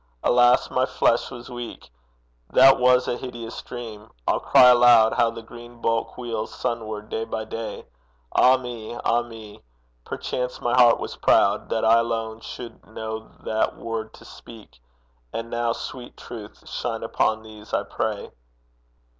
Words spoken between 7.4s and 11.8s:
day! Ah me! ah me! perchance my heart was proud